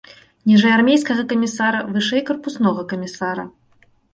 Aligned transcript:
Ніжэй 0.51 0.71
армейскага 0.77 1.25
камісара, 1.33 1.79
вышэй 1.93 2.25
карпуснога 2.31 2.89
камісара. 2.95 3.43